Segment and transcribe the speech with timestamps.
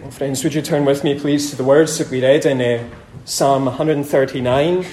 [0.00, 2.62] Well, friends, would you turn with me, please, to the words that we read in
[2.62, 2.88] uh,
[3.26, 4.86] Psalm 139?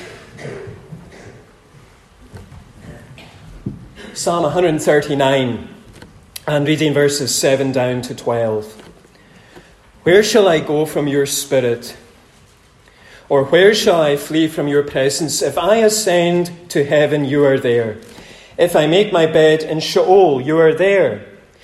[4.14, 5.70] Psalm 139,
[6.46, 8.90] and reading verses 7 down to 12.
[10.04, 11.96] Where shall I go from your spirit?
[13.30, 15.42] Or where shall I flee from your presence?
[15.42, 17.98] If I ascend to heaven, you are there.
[18.58, 21.37] If I make my bed in Sheol, you are there.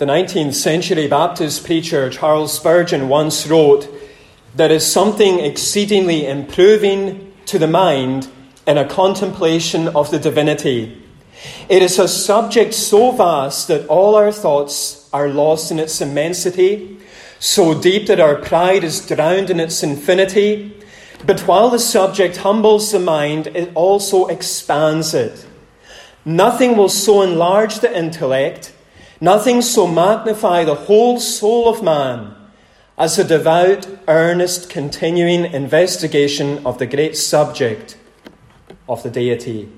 [0.00, 3.86] The 19th century Baptist preacher Charles Spurgeon once wrote,
[4.56, 8.28] There is something exceedingly improving to the mind
[8.66, 11.00] in a contemplation of the divinity
[11.68, 16.98] it is a subject so vast that all our thoughts are lost in its immensity,
[17.38, 20.76] so deep that our pride is drowned in its infinity.
[21.24, 25.46] But while the subject humbles the mind, it also expands it.
[26.24, 28.72] Nothing will so enlarge the intellect,
[29.20, 32.34] nothing so magnify the whole soul of man
[32.96, 37.96] as a devout, earnest, continuing investigation of the great subject
[38.88, 39.68] of the deity.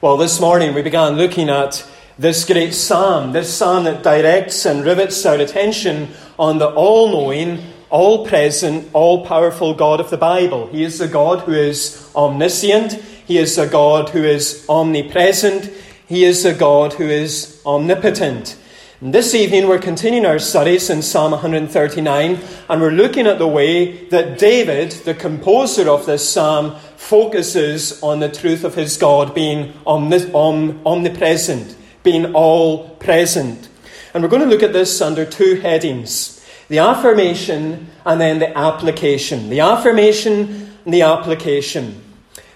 [0.00, 4.84] Well, this morning we began looking at this great psalm, this psalm that directs and
[4.84, 10.66] rivets our attention on the all knowing, all present, all powerful God of the Bible.
[10.68, 15.72] He is the God who is omniscient, He is the God who is omnipresent,
[16.08, 18.56] He is a God who is omnipotent.
[19.00, 23.46] And this evening we're continuing our studies in Psalm 139 and we're looking at the
[23.46, 29.34] way that David, the composer of this psalm, focuses on the truth of his God
[29.34, 33.68] being omnipresent, being all present.
[34.12, 38.56] And we're going to look at this under two headings the affirmation and then the
[38.56, 39.50] application.
[39.50, 42.02] The affirmation and the application.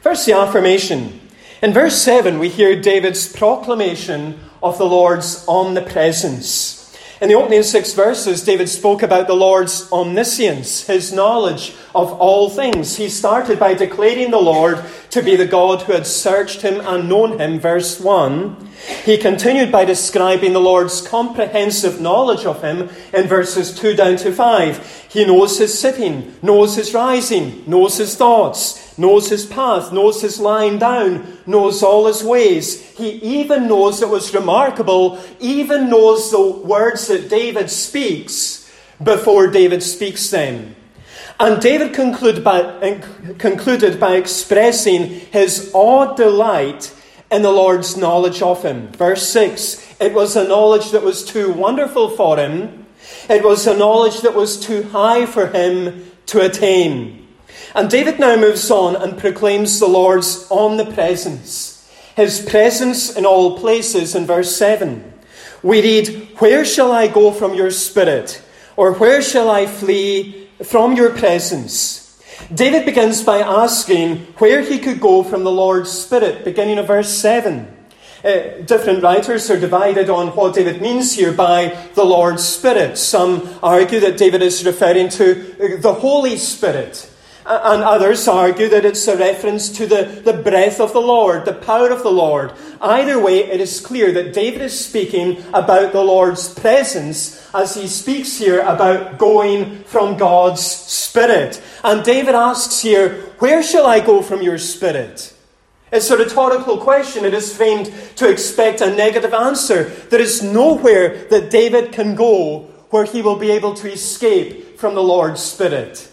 [0.00, 1.20] First, the affirmation.
[1.62, 6.77] In verse 7, we hear David's proclamation of the Lord's omnipresence.
[7.19, 12.50] In the opening six verses, David spoke about the Lord's omniscience, his knowledge of all
[12.50, 12.97] things.
[12.97, 17.09] He started by declaring the Lord to be the God who had searched him and
[17.09, 18.69] known him, verse 1.
[19.06, 24.31] He continued by describing the Lord's comprehensive knowledge of him in verses 2 down to
[24.31, 25.06] 5.
[25.09, 30.40] He knows his sitting, knows his rising, knows his thoughts, knows his path, knows his
[30.40, 32.82] lying down, knows all his ways.
[32.96, 38.70] He even knows, it was remarkable, even knows the words that David speaks
[39.02, 40.74] before David speaks them.
[41.38, 43.00] And David concluded by,
[43.38, 46.94] concluded by expressing his awed delight
[47.30, 48.88] in the Lord's knowledge of him.
[48.92, 52.86] Verse 6 It was a knowledge that was too wonderful for him,
[53.28, 57.25] it was a knowledge that was too high for him to attain.
[57.74, 64.14] And David now moves on and proclaims the Lord's omnipresence, his presence in all places
[64.14, 65.12] in verse 7.
[65.62, 68.42] We read, Where shall I go from your spirit?
[68.76, 72.06] Or where shall I flee from your presence?
[72.52, 77.10] David begins by asking where he could go from the Lord's Spirit, beginning of verse
[77.10, 77.74] 7.
[78.24, 82.98] Uh, different writers are divided on what David means here by the Lord's Spirit.
[82.98, 87.10] Some argue that David is referring to the Holy Spirit.
[87.48, 91.52] And others argue that it's a reference to the, the breath of the Lord, the
[91.52, 92.52] power of the Lord.
[92.80, 97.86] Either way, it is clear that David is speaking about the Lord's presence as he
[97.86, 101.62] speaks here about going from God's Spirit.
[101.84, 105.32] And David asks here, Where shall I go from your Spirit?
[105.92, 107.24] It's a rhetorical question.
[107.24, 109.84] It is framed to expect a negative answer.
[109.84, 114.96] There is nowhere that David can go where he will be able to escape from
[114.96, 116.10] the Lord's Spirit.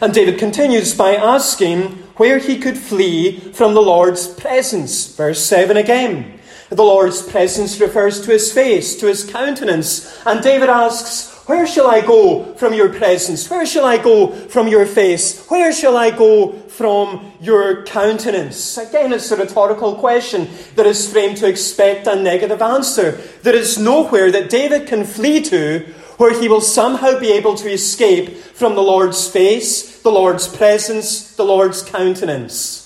[0.00, 5.14] And David continues by asking where he could flee from the Lord's presence.
[5.14, 6.36] Verse 7 again.
[6.68, 10.20] The Lord's presence refers to his face, to his countenance.
[10.26, 13.48] And David asks, Where shall I go from your presence?
[13.48, 15.46] Where shall I go from your face?
[15.46, 18.76] Where shall I go from your countenance?
[18.78, 23.12] Again, it's a rhetorical question that is framed to expect a negative answer.
[23.42, 25.86] There is nowhere that David can flee to
[26.16, 31.34] where he will somehow be able to escape from the Lord's face, the Lord's presence,
[31.36, 32.82] the Lord's countenance.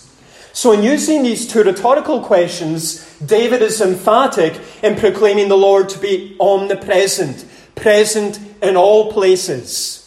[0.52, 5.98] So, in using these two rhetorical questions, David is emphatic in proclaiming the Lord to
[5.98, 7.44] be omnipresent,
[7.76, 10.00] present in all places.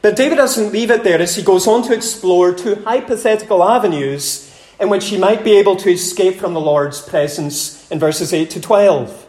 [0.00, 4.48] But David doesn't leave it there as he goes on to explore two hypothetical avenues
[4.80, 8.50] in which he might be able to escape from the Lord's presence in verses 8
[8.50, 9.21] to 12.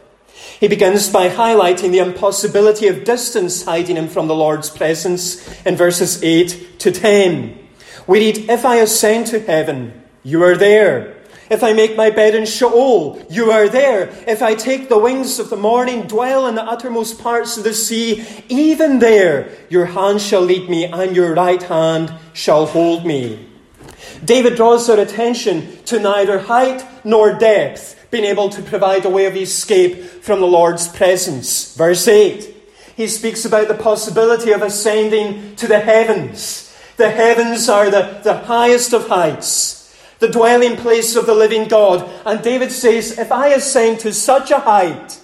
[0.63, 5.75] He begins by highlighting the impossibility of distance hiding him from the Lord's presence in
[5.75, 7.59] verses 8 to 10.
[8.07, 9.91] We read, If I ascend to heaven,
[10.23, 11.17] you are there.
[11.49, 14.07] If I make my bed in Sheol, you are there.
[14.25, 17.73] If I take the wings of the morning, dwell in the uttermost parts of the
[17.73, 23.49] sea, even there your hand shall lead me, and your right hand shall hold me.
[24.23, 29.25] David draws our attention to neither height nor depth being able to provide a way
[29.25, 31.75] of escape from the Lord's presence.
[31.75, 32.55] Verse 8,
[32.95, 36.73] he speaks about the possibility of ascending to the heavens.
[36.97, 39.81] The heavens are the, the highest of heights
[40.19, 42.09] the dwelling place of the living God.
[42.25, 45.19] And David says, If I ascend to such a height,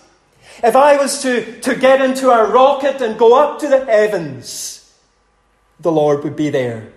[0.62, 4.94] if I was to, to get into a rocket and go up to the heavens,
[5.80, 6.91] the Lord would be there.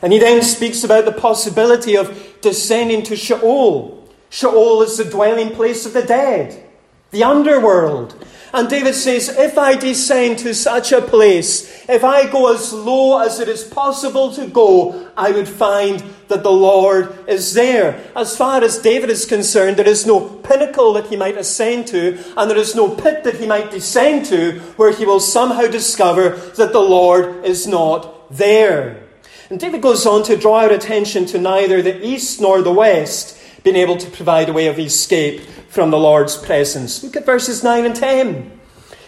[0.00, 3.97] And he then speaks about the possibility of descending to Sheol.
[4.30, 6.64] Sheol is the dwelling place of the dead,
[7.10, 8.14] the underworld.
[8.52, 13.20] And David says, If I descend to such a place, if I go as low
[13.20, 18.02] as it is possible to go, I would find that the Lord is there.
[18.16, 22.18] As far as David is concerned, there is no pinnacle that he might ascend to,
[22.36, 26.30] and there is no pit that he might descend to where he will somehow discover
[26.56, 29.02] that the Lord is not there.
[29.50, 33.37] And David goes on to draw our attention to neither the east nor the west
[33.72, 37.04] being able to provide a way of escape from the Lord's presence.
[37.04, 38.58] Look at verses 9 and 10.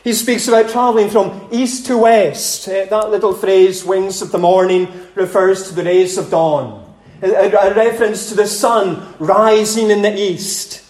[0.05, 2.69] He speaks about travelling from east to west.
[2.69, 6.95] Uh, that little phrase, wings of the morning, refers to the rays of dawn.
[7.23, 10.85] A, a, reference to the sun rising in the east.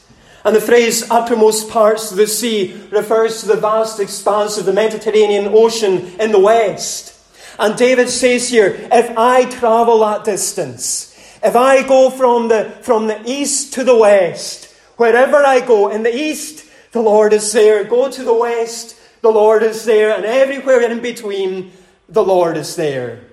[0.45, 4.73] And the phrase uttermost parts of the sea refers to the vast expanse of the
[4.73, 7.17] Mediterranean Ocean in the west.
[7.57, 11.10] And David says here, if I travel that distance,
[11.43, 16.03] if I go from the, from the east to the west, wherever I go, in
[16.03, 17.85] the east, the Lord is there.
[17.85, 20.15] Go to the west, the Lord is there.
[20.15, 21.73] And everywhere in between,
[22.09, 23.25] the Lord is there.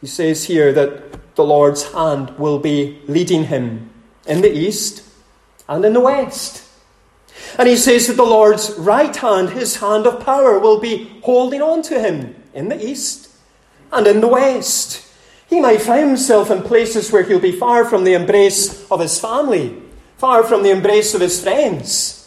[0.00, 3.90] He says here that the Lord's hand will be leading him
[4.26, 5.04] in the east
[5.68, 6.64] and in the west.
[7.58, 11.62] And he says that the Lord's right hand, his hand of power, will be holding
[11.62, 13.30] on to him in the east
[13.92, 15.07] and in the west.
[15.48, 19.18] He might find himself in places where he'll be far from the embrace of his
[19.18, 19.82] family,
[20.18, 22.18] far from the embrace of his friends.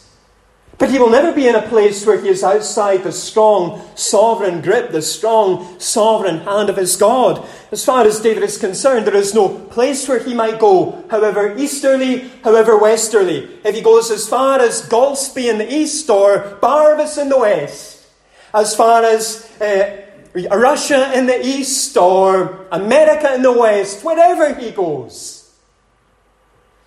[0.80, 4.62] But he will never be in a place where he is outside the strong sovereign
[4.62, 7.48] grip, the strong sovereign hand of his God.
[7.72, 11.56] As far as David is concerned, there is no place where he might go, however
[11.56, 13.60] easterly, however westerly.
[13.64, 18.08] If he goes as far as Golspie in the east or Barvas in the west,
[18.52, 24.72] as far as uh, Russia in the east or America in the west, wherever he
[24.72, 25.54] goes,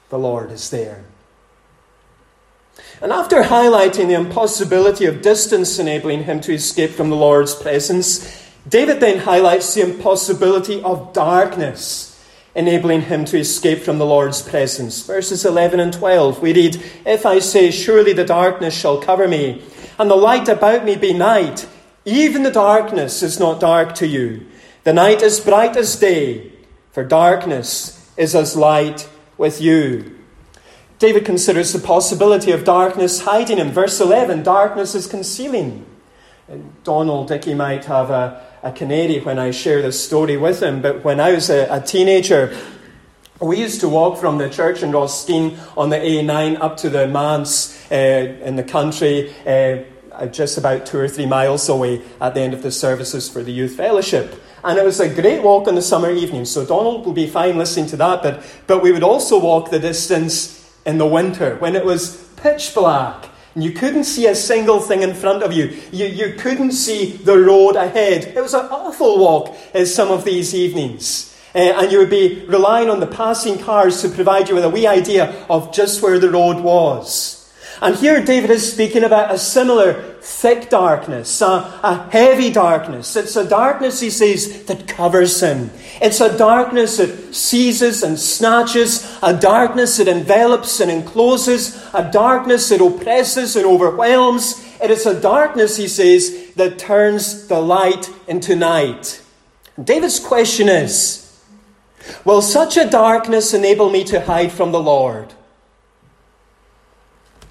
[0.08, 1.04] the Lord is there.
[3.02, 8.50] And after highlighting the impossibility of distance enabling him to escape from the Lord's presence,
[8.66, 12.14] David then highlights the impossibility of darkness
[12.54, 15.04] enabling him to escape from the Lord's presence.
[15.04, 19.62] Verses 11 and 12, we read, If I say, Surely the darkness shall cover me,
[19.98, 21.66] and the light about me be night,
[22.04, 24.46] even the darkness is not dark to you.
[24.84, 26.52] The night is bright as day,
[26.92, 29.08] for darkness is as light
[29.38, 30.18] with you.
[30.98, 33.70] David considers the possibility of darkness hiding him.
[33.70, 35.86] Verse 11 darkness is concealing.
[36.84, 41.02] Donald Dickey might have a, a canary when I share this story with him, but
[41.02, 42.54] when I was a, a teenager,
[43.40, 47.08] we used to walk from the church in Rosskeen on the A9 up to the
[47.08, 49.34] manse uh, in the country.
[49.46, 49.84] Uh,
[50.30, 53.52] just about two or three miles away at the end of the services for the
[53.52, 54.40] youth fellowship.
[54.62, 56.44] And it was a great walk on the summer evening.
[56.46, 59.78] So Donald will be fine listening to that, but, but we would also walk the
[59.78, 63.28] distance in the winter when it was pitch black.
[63.54, 65.66] And you couldn't see a single thing in front of you.
[65.92, 68.24] You, you couldn't see the road ahead.
[68.24, 71.30] It was an awful walk as some of these evenings.
[71.54, 74.70] Uh, and you would be relying on the passing cars to provide you with a
[74.70, 77.43] wee idea of just where the road was.
[77.82, 83.14] And here David is speaking about a similar thick darkness, a, a, heavy darkness.
[83.16, 85.70] It's a darkness, he says, that covers him.
[86.00, 92.68] It's a darkness that seizes and snatches, a darkness that envelops and encloses, a darkness
[92.70, 94.64] that oppresses and overwhelms.
[94.82, 99.20] It is a darkness, he says, that turns the light into night.
[99.82, 101.20] David's question is
[102.24, 105.34] Will such a darkness enable me to hide from the Lord?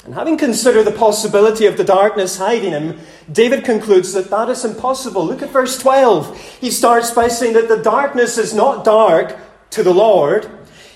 [0.06, 3.00] And having considered the possibility of the darkness hiding him,
[3.32, 5.26] David concludes that that is impossible.
[5.26, 6.38] Look at verse 12.
[6.60, 9.38] He starts by saying that the darkness is not dark
[9.70, 10.50] to the Lord.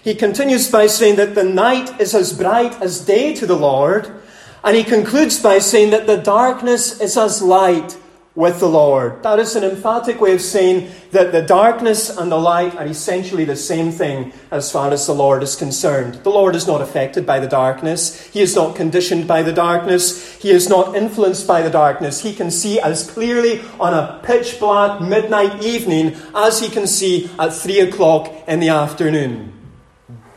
[0.03, 4.13] He continues by saying that the night is as bright as day to the Lord.
[4.61, 7.97] And he concludes by saying that the darkness is as light
[8.37, 9.23] with the Lord.
[9.23, 13.45] That is an emphatic way of saying that the darkness and the light are essentially
[13.45, 16.21] the same thing as far as the Lord is concerned.
[16.23, 18.27] The Lord is not affected by the darkness.
[18.27, 20.39] He is not conditioned by the darkness.
[20.39, 22.21] He is not influenced by the darkness.
[22.21, 27.31] He can see as clearly on a pitch black midnight evening as he can see
[27.39, 29.51] at three o'clock in the afternoon.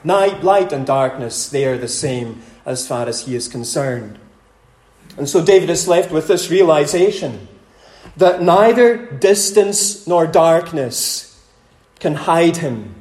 [0.05, 4.19] Night, light, and darkness, they are the same as far as he is concerned.
[5.19, 7.47] And so David is left with this realization
[8.17, 11.41] that neither distance nor darkness
[11.99, 12.95] can hide him.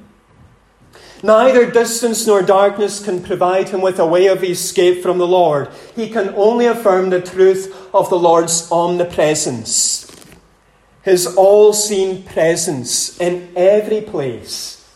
[1.22, 5.70] Neither distance nor darkness can provide him with a way of escape from the Lord.
[5.96, 10.10] He can only affirm the truth of the Lord's omnipresence,
[11.02, 14.90] his all seeing presence in every place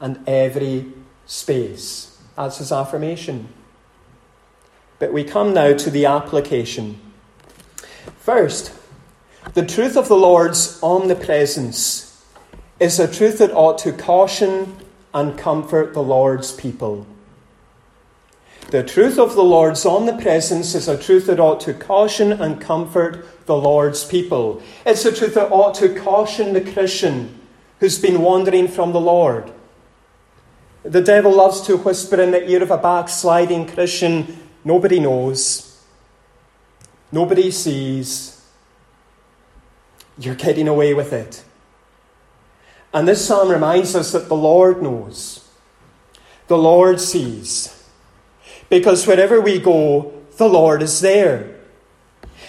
[0.00, 0.86] and every
[1.26, 2.18] space.
[2.36, 3.48] That's his affirmation.
[4.98, 7.00] But we come now to the application.
[8.18, 8.72] First,
[9.54, 12.24] the truth of the Lord's omnipresence
[12.80, 14.76] is a truth that ought to caution
[15.14, 17.06] and comfort the Lord's people.
[18.70, 23.46] The truth of the Lord's omnipresence is a truth that ought to caution and comfort
[23.46, 24.62] the Lord's people.
[24.84, 27.40] It's a truth that ought to caution the Christian
[27.80, 29.50] who's been wandering from the Lord.
[30.82, 35.82] The devil loves to whisper in the ear of a backsliding Christian, nobody knows,
[37.10, 38.37] nobody sees,
[40.18, 41.44] you're getting away with it.
[42.92, 45.46] And this psalm reminds us that the Lord knows,
[46.46, 47.74] the Lord sees.
[48.68, 51.57] Because wherever we go, the Lord is there.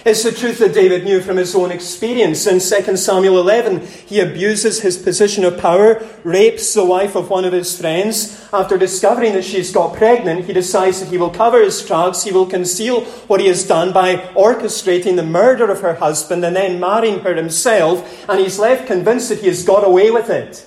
[0.06, 2.48] It's the truth that David knew from his own experience.
[2.48, 7.44] In 2 Samuel 11, he abuses his position of power, rapes the wife of one
[7.44, 8.48] of his friends.
[8.54, 12.32] After discovering that she's got pregnant, he decides that he will cover his tracks, he
[12.32, 16.80] will conceal what he has done by orchestrating the murder of her husband and then
[16.80, 20.66] marrying her himself, and he's left convinced that he has got away with it.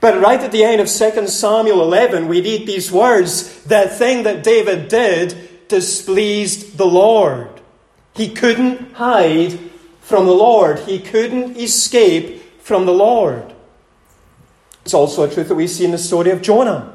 [0.00, 4.22] But right at the end of 2 Samuel 11, we read these words That thing
[4.22, 7.51] that David did displeased the Lord.
[8.14, 9.58] He couldn't hide
[10.00, 13.54] from the Lord, he couldn't escape from the Lord.
[14.84, 16.92] It's also a truth that we see in the story of Jonah.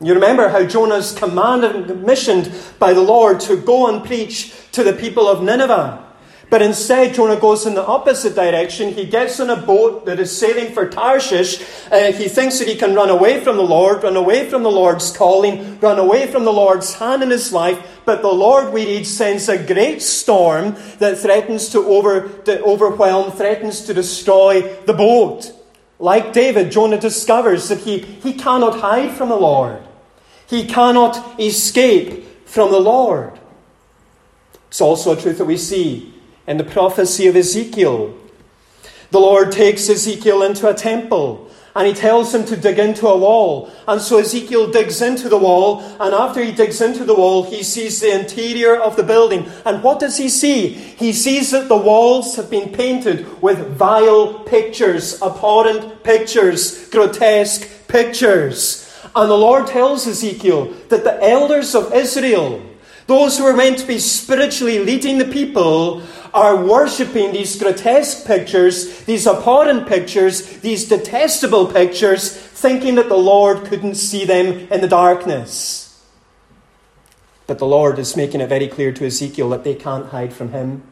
[0.00, 4.52] You remember how Jonah is commanded and commissioned by the Lord to go and preach
[4.72, 6.05] to the people of Nineveh.
[6.48, 8.92] But instead, Jonah goes in the opposite direction.
[8.92, 11.60] He gets on a boat that is sailing for Tarshish.
[11.90, 14.70] Uh, he thinks that he can run away from the Lord, run away from the
[14.70, 18.00] Lord's calling, run away from the Lord's hand in his life.
[18.04, 23.32] But the Lord, we read, sends a great storm that threatens to, over, to overwhelm,
[23.32, 25.52] threatens to destroy the boat.
[25.98, 29.82] Like David, Jonah discovers that he, he cannot hide from the Lord.
[30.46, 33.40] He cannot escape from the Lord.
[34.68, 36.12] It's also a truth that we see
[36.46, 38.14] in the prophecy of Ezekiel.
[39.10, 43.16] The Lord takes Ezekiel into a temple and he tells him to dig into a
[43.16, 43.70] wall.
[43.86, 47.62] And so Ezekiel digs into the wall, and after he digs into the wall, he
[47.62, 49.46] sees the interior of the building.
[49.66, 50.68] And what does he see?
[50.68, 58.90] He sees that the walls have been painted with vile pictures, abhorrent pictures, grotesque pictures.
[59.14, 62.62] And the Lord tells Ezekiel that the elders of Israel,
[63.06, 66.00] those who are meant to be spiritually leading the people,
[66.36, 73.64] are worshipping these grotesque pictures, these abhorrent pictures, these detestable pictures, thinking that the Lord
[73.64, 76.04] couldn't see them in the darkness.
[77.46, 80.52] But the Lord is making it very clear to Ezekiel that they can't hide from
[80.52, 80.82] him,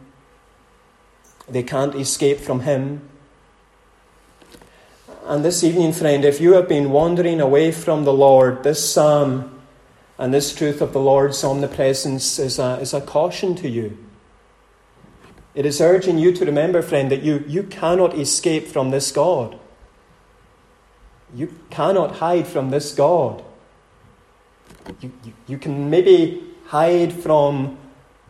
[1.47, 3.07] they can't escape from him.
[5.27, 9.61] And this evening, friend, if you have been wandering away from the Lord, this psalm
[10.19, 14.04] and this truth of the Lord's omnipresence is a, is a caution to you.
[15.55, 19.59] It is urging you to remember, friend, that you, you cannot escape from this God.
[21.35, 23.45] You cannot hide from this God.
[25.01, 27.79] You, you, you can maybe hide from,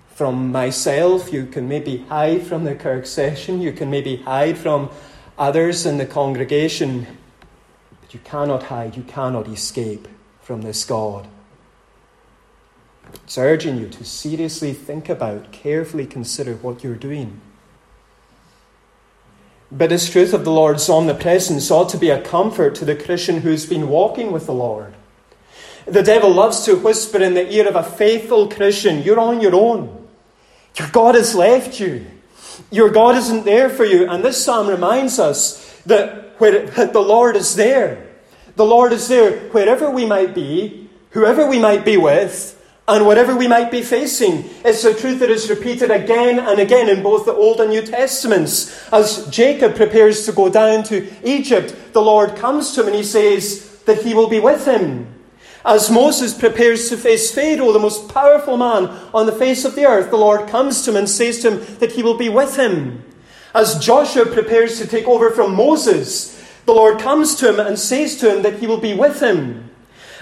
[0.09, 4.91] from myself, you can maybe hide from the Kirk session, you can maybe hide from
[5.39, 7.07] others in the congregation,
[8.01, 10.09] but you cannot hide, you cannot escape
[10.43, 11.27] from this God.
[13.23, 17.41] It's urging you to seriously think about, carefully consider what you're doing.
[19.73, 23.41] But this truth of the Lord's omnipresence ought to be a comfort to the Christian
[23.41, 24.95] who's been walking with the Lord.
[25.87, 29.55] The devil loves to whisper in the ear of a faithful Christian, You're on your
[29.55, 30.07] own.
[30.79, 32.07] Your God has left you.
[32.71, 34.09] Your God isn't there for you.
[34.09, 38.07] And this psalm reminds us that, where, the Lord is there.
[38.57, 43.35] The Lord is there wherever we might be, whoever we might be with, and whatever
[43.35, 44.45] we might be facing.
[44.65, 47.83] It's a truth that is repeated again and again in both the Old and New
[47.83, 48.89] Testaments.
[48.93, 53.03] As Jacob prepares to go down to Egypt, the Lord comes to him and he
[53.03, 55.07] says that he will be with him.
[55.65, 59.87] As Moses prepares to face Pharaoh, the most powerful man on the face of the
[59.87, 62.57] earth, the Lord comes to him and says to him that he will be with
[62.57, 63.03] him.
[63.55, 68.17] As Joshua prepares to take over from Moses, the Lord comes to him and says
[68.17, 69.71] to him that he will be with him.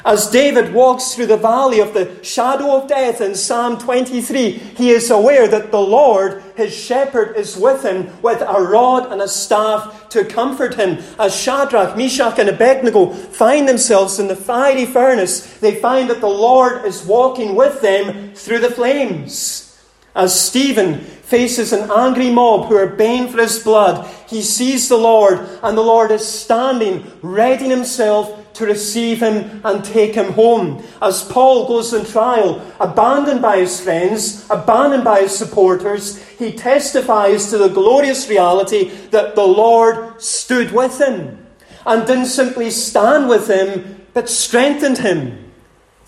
[0.05, 4.91] As David walks through the valley of the shadow of death in Psalm 23, he
[4.91, 9.29] is aware that the Lord, his shepherd, is with him with a rod and a
[9.29, 10.99] staff to comfort him.
[11.21, 16.27] As Shadrach, Meshach, and Abednego find themselves in the fiery furnace, they find that the
[16.27, 19.69] Lord is walking with them through the flames.
[20.17, 20.99] As Stephen
[21.33, 25.79] faces an angry mob who are baying for his blood, he sees the Lord, and
[25.79, 30.85] the Lord is standing, readying himself to receive him and take him home.
[31.01, 37.49] As Paul goes on trial, abandoned by his friends, abandoned by his supporters, he testifies
[37.49, 41.47] to the glorious reality that the Lord stood with him
[41.87, 45.51] and didn't simply stand with him, but strengthened him.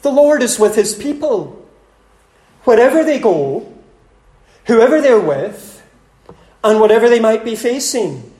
[0.02, 1.66] The Lord is with his people.
[2.64, 3.73] Wherever they go,
[4.66, 5.83] whoever they're with,
[6.62, 8.33] and whatever they might be facing.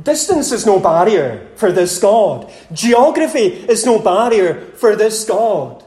[0.00, 2.52] Distance is no barrier for this God.
[2.72, 5.84] Geography is no barrier for this God.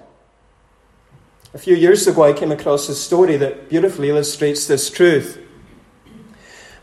[1.54, 5.42] A few years ago, I came across a story that beautifully illustrates this truth.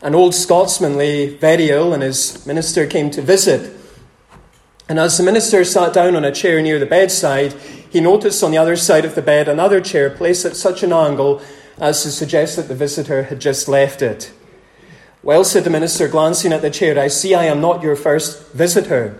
[0.01, 3.75] An old Scotsman lay very ill, and his minister came to visit.
[4.87, 7.53] And as the minister sat down on a chair near the bedside,
[7.89, 10.93] he noticed on the other side of the bed another chair placed at such an
[10.93, 11.41] angle
[11.77, 14.31] as to suggest that the visitor had just left it.
[15.23, 18.53] Well, said the minister, glancing at the chair, I see I am not your first
[18.53, 19.19] visitor.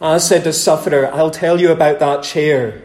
[0.00, 2.82] Ah, said the sufferer, I'll tell you about that chair.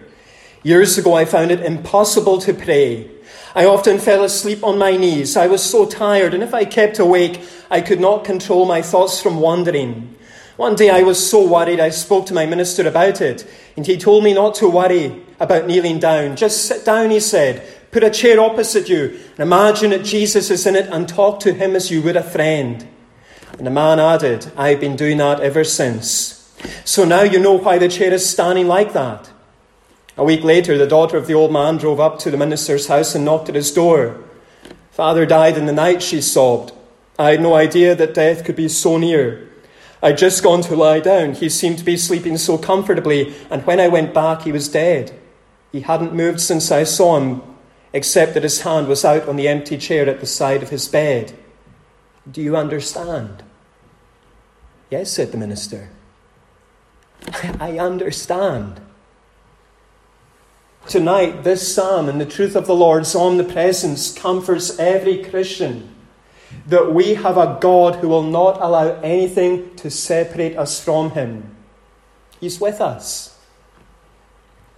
[0.63, 3.11] Years ago, I found it impossible to pray.
[3.55, 5.35] I often fell asleep on my knees.
[5.35, 9.21] I was so tired, and if I kept awake, I could not control my thoughts
[9.21, 10.15] from wandering.
[10.55, 13.97] One day I was so worried, I spoke to my minister about it, and he
[13.97, 16.35] told me not to worry about kneeling down.
[16.35, 17.65] Just sit down, he said.
[17.91, 21.53] Put a chair opposite you and imagine that Jesus is in it and talk to
[21.53, 22.87] him as you would a friend.
[23.57, 26.53] And the man added, I've been doing that ever since.
[26.85, 29.31] So now you know why the chair is standing like that.
[30.17, 33.15] A week later, the daughter of the old man drove up to the minister's house
[33.15, 34.21] and knocked at his door.
[34.91, 36.73] Father died in the night, she sobbed.
[37.17, 39.49] I had no idea that death could be so near.
[40.03, 41.33] I'd just gone to lie down.
[41.33, 45.17] He seemed to be sleeping so comfortably, and when I went back, he was dead.
[45.71, 47.41] He hadn't moved since I saw him,
[47.93, 50.87] except that his hand was out on the empty chair at the side of his
[50.87, 51.37] bed.
[52.29, 53.43] Do you understand?
[54.89, 55.89] Yes, said the minister.
[57.59, 58.81] I understand.
[60.87, 65.95] Tonight, this psalm and the truth of the Lord's omnipresence comforts every Christian
[66.65, 71.55] that we have a God who will not allow anything to separate us from Him.
[72.39, 73.28] He's with us.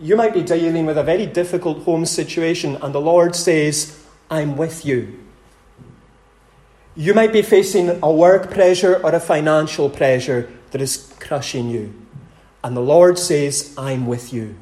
[0.02, 4.58] You might be dealing with a very difficult home situation, and the Lord says, I'm
[4.58, 5.20] with you.
[6.96, 11.94] You might be facing a work pressure or a financial pressure that is crushing you,
[12.64, 14.56] and the Lord says, I'm with you.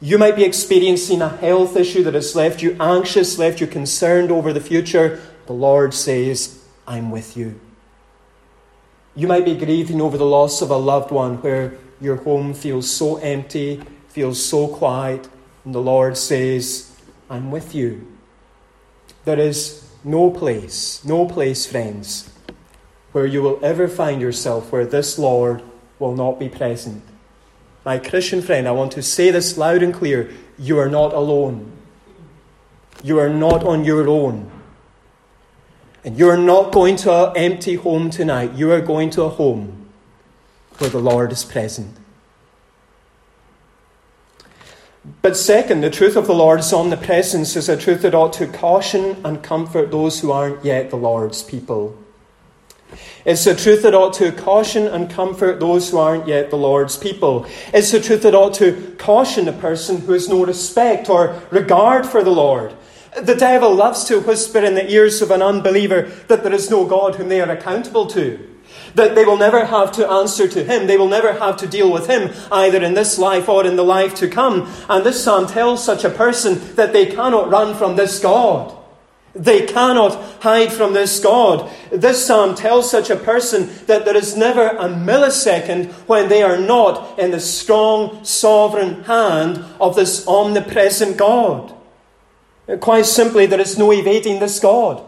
[0.00, 4.30] You might be experiencing a health issue that has left you anxious, left you concerned
[4.30, 5.20] over the future.
[5.46, 7.58] The Lord says, I'm with you.
[9.16, 12.90] You might be grieving over the loss of a loved one where your home feels
[12.90, 13.82] so empty,
[14.16, 15.28] feels so quiet,
[15.66, 16.90] and the Lord says,
[17.28, 18.16] I'm with you.
[19.26, 22.32] There is no place, no place, friends,
[23.12, 25.62] where you will ever find yourself where this Lord
[25.98, 27.02] will not be present.
[27.84, 31.70] My Christian friend, I want to say this loud and clear you are not alone.
[33.04, 34.50] You are not on your own.
[36.06, 38.54] And you are not going to an empty home tonight.
[38.54, 39.90] You are going to a home
[40.78, 41.94] where the Lord is present.
[45.22, 49.16] But second, the truth of the Lord's omnipresence is a truth that ought to caution
[49.24, 51.96] and comfort those who aren't yet the Lord's people.
[53.24, 56.96] It's a truth that ought to caution and comfort those who aren't yet the Lord's
[56.96, 57.46] people.
[57.74, 62.06] It's a truth that ought to caution a person who has no respect or regard
[62.06, 62.74] for the Lord.
[63.20, 66.84] The devil loves to whisper in the ears of an unbeliever that there is no
[66.84, 68.55] God whom they are accountable to.
[68.94, 70.86] That they will never have to answer to him.
[70.86, 73.84] They will never have to deal with him, either in this life or in the
[73.84, 74.72] life to come.
[74.88, 78.74] And this psalm tells such a person that they cannot run from this God.
[79.34, 81.70] They cannot hide from this God.
[81.92, 86.56] This psalm tells such a person that there is never a millisecond when they are
[86.58, 91.74] not in the strong, sovereign hand of this omnipresent God.
[92.80, 95.04] Quite simply, there is no evading this God.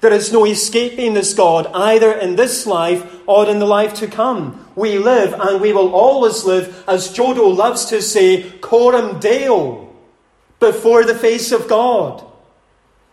[0.00, 4.06] There is no escaping this God, either in this life or in the life to
[4.06, 4.66] come.
[4.76, 9.92] We live and we will always live, as Jodo loves to say, coram Deo,
[10.60, 12.24] before the face of God.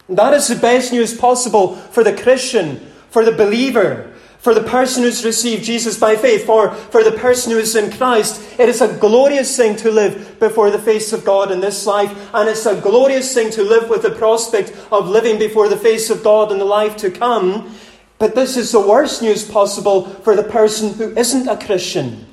[0.08, 4.13] That is the best news possible for the Christian, for the believer,
[4.45, 7.91] for the person who's received Jesus by faith, for, for the person who is in
[7.91, 8.60] Christ.
[8.60, 12.29] It is a glorious thing to live before the face of God in this life,
[12.31, 16.12] and it's a glorious thing to live with the prospect of living before the face
[16.12, 17.75] of God in the life to come.
[18.19, 22.27] But this is the worst news possible for the person who isn't a Christian,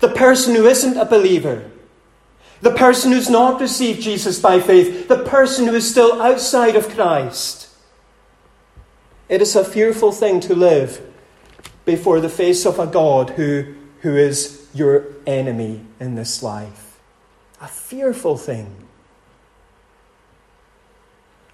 [0.00, 1.70] the person who isn't a believer.
[2.62, 6.88] The person who's not received Jesus by faith, the person who is still outside of
[6.88, 7.68] Christ.
[9.28, 11.00] It is a fearful thing to live
[11.84, 17.00] before the face of a God who, who is your enemy in this life.
[17.60, 18.86] A fearful thing.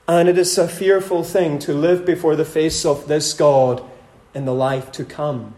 [0.07, 3.83] And it is a fearful thing to live before the face of this God
[4.35, 5.55] in the life to come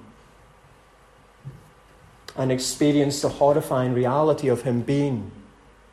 [2.37, 5.31] and experience the horrifying reality of Him being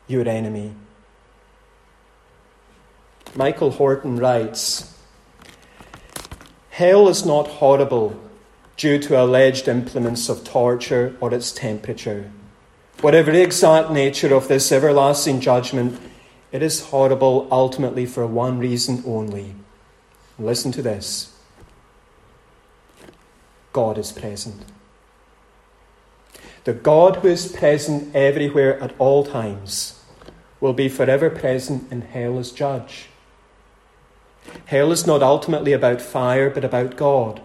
[0.06, 0.74] your enemy.
[3.34, 4.92] Michael Horton writes
[6.82, 8.20] Hell is not horrible
[8.76, 12.32] due to alleged implements of torture or its temperature.
[13.00, 16.00] Whatever the exact nature of this everlasting judgment,
[16.50, 19.54] it is horrible ultimately for one reason only.
[20.40, 21.32] Listen to this
[23.72, 24.64] God is present.
[26.64, 30.00] The God who is present everywhere at all times
[30.60, 33.06] will be forever present in hell as judge.
[34.66, 37.40] Hell is not ultimately about fire, but about God.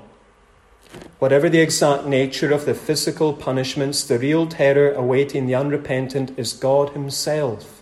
[1.19, 6.53] Whatever the exact nature of the physical punishments, the real terror awaiting the unrepentant is
[6.53, 7.81] God Himself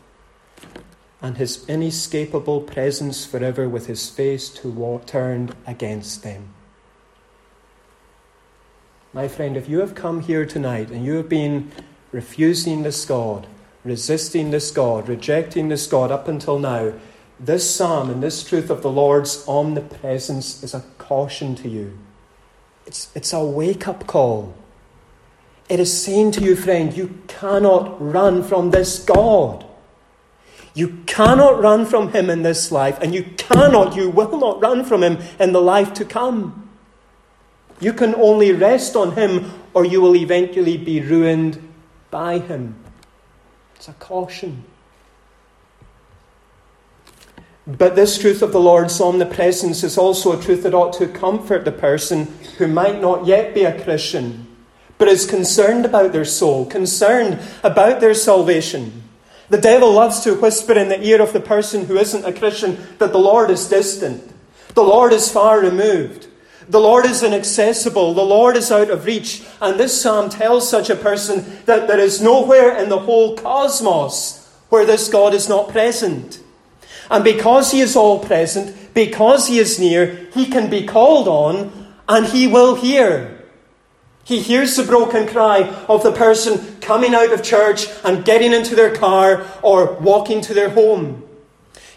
[1.21, 6.49] and His inescapable presence forever with His face to turned against them.
[9.12, 11.71] My friend, if you have come here tonight and you have been
[12.12, 13.47] refusing this God,
[13.84, 16.93] resisting this God, rejecting this God up until now,
[17.39, 21.98] this psalm and this truth of the Lord's omnipresence is a caution to you.
[22.86, 24.54] It's, it's a wake up call.
[25.67, 29.65] It is saying to you, friend, you cannot run from this God.
[30.76, 34.86] You cannot run from Him in this life, and you cannot, you will not run
[34.86, 36.69] from Him in the life to come.
[37.80, 41.74] You can only rest on Him, or you will eventually be ruined
[42.12, 42.76] by Him.
[43.76, 44.63] It's a caution.
[47.67, 51.65] But this truth of the Lord's omnipresence is also a truth that ought to comfort
[51.65, 54.47] the person who might not yet be a Christian,
[54.99, 59.04] but is concerned about their soul, concerned about their salvation.
[59.49, 62.78] The devil loves to whisper in the ear of the person who isn't a Christian
[62.99, 64.32] that the Lord is distant,
[64.75, 66.28] the Lord is far removed.
[66.67, 68.13] The Lord is inaccessible.
[68.13, 69.43] The Lord is out of reach.
[69.62, 74.51] And this psalm tells such a person that there is nowhere in the whole cosmos
[74.69, 76.39] where this God is not present.
[77.09, 81.93] And because He is all present, because He is near, He can be called on
[82.07, 83.43] and He will hear.
[84.23, 88.75] He hears the broken cry of the person coming out of church and getting into
[88.75, 91.21] their car or walking to their home.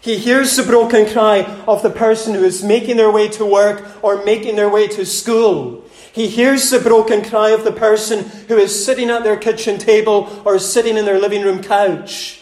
[0.01, 3.83] He hears the broken cry of the person who is making their way to work
[4.03, 5.83] or making their way to school.
[6.13, 10.41] He hears the broken cry of the person who is sitting at their kitchen table
[10.45, 12.38] or sitting in their living room couch.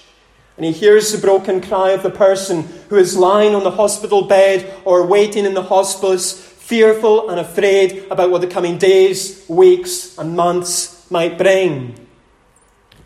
[0.57, 4.23] And he hears the broken cry of the person who is lying on the hospital
[4.23, 10.17] bed or waiting in the hospice, fearful and afraid about what the coming days, weeks,
[10.17, 12.07] and months might bring.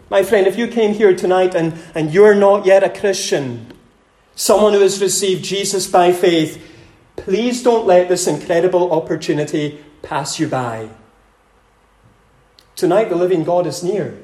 [0.09, 3.71] My friend, if you came here tonight and, and you're not yet a Christian,
[4.35, 6.61] someone who has received Jesus by faith,
[7.17, 10.89] please don't let this incredible opportunity pass you by.
[12.75, 14.17] Tonight, the living God is near.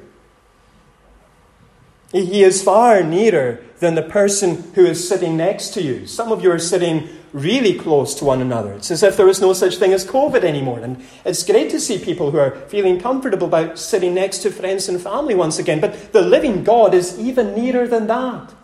[2.12, 6.06] He is far nearer than the person who is sitting next to you.
[6.06, 8.72] Some of you are sitting really close to one another.
[8.72, 10.80] It's as if there was no such thing as COVID anymore.
[10.80, 14.88] And it's great to see people who are feeling comfortable about sitting next to friends
[14.88, 15.80] and family once again.
[15.80, 18.54] But the living God is even nearer than that.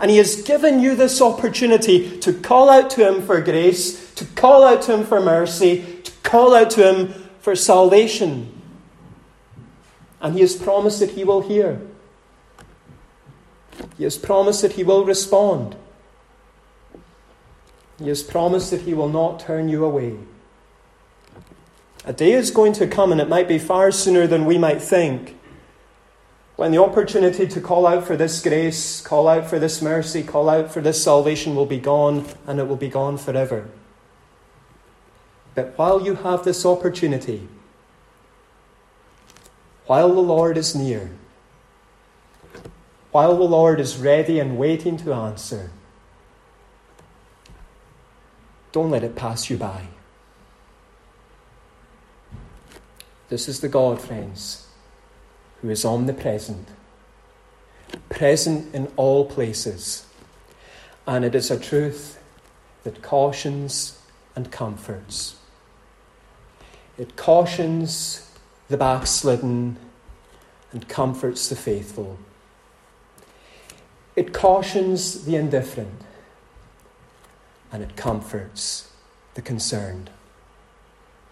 [0.00, 4.24] And He has given you this opportunity to call out to Him for grace, to
[4.24, 8.60] call out to Him for mercy, to Call out to Him for salvation.
[10.20, 11.80] And He has promised that He will hear.
[13.96, 15.76] He has promised that He will respond.
[17.98, 20.16] He has promised that He will not turn you away.
[22.04, 24.82] A day is going to come, and it might be far sooner than we might
[24.82, 25.38] think,
[26.56, 30.48] when the opportunity to call out for this grace, call out for this mercy, call
[30.48, 33.68] out for this salvation will be gone, and it will be gone forever.
[35.54, 37.48] But while you have this opportunity,
[39.86, 41.10] while the Lord is near,
[43.14, 45.70] while the Lord is ready and waiting to answer,
[48.72, 49.86] don't let it pass you by.
[53.28, 54.66] This is the God, friends,
[55.62, 56.66] who is omnipresent,
[58.08, 60.06] present in all places.
[61.06, 62.20] And it is a truth
[62.82, 63.96] that cautions
[64.34, 65.36] and comforts.
[66.98, 68.28] It cautions
[68.66, 69.76] the backslidden
[70.72, 72.18] and comforts the faithful.
[74.16, 76.00] It cautions the indifferent
[77.72, 78.92] and it comforts
[79.34, 80.10] the concerned.